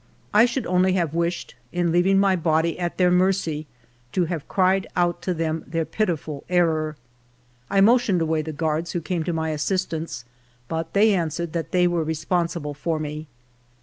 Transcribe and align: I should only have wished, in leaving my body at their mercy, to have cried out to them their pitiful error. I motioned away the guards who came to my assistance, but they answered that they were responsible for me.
I 0.33 0.45
should 0.45 0.65
only 0.65 0.93
have 0.93 1.13
wished, 1.13 1.53
in 1.71 1.91
leaving 1.91 2.17
my 2.17 2.35
body 2.35 2.79
at 2.79 2.97
their 2.97 3.11
mercy, 3.11 3.67
to 4.13 4.25
have 4.25 4.47
cried 4.47 4.87
out 4.95 5.21
to 5.21 5.31
them 5.35 5.63
their 5.67 5.85
pitiful 5.85 6.43
error. 6.49 6.95
I 7.69 7.81
motioned 7.81 8.19
away 8.19 8.41
the 8.41 8.51
guards 8.51 8.93
who 8.93 8.99
came 9.01 9.23
to 9.25 9.31
my 9.31 9.49
assistance, 9.51 10.25
but 10.67 10.93
they 10.93 11.13
answered 11.13 11.53
that 11.53 11.71
they 11.71 11.85
were 11.85 12.03
responsible 12.03 12.73
for 12.73 12.97
me. 12.97 13.27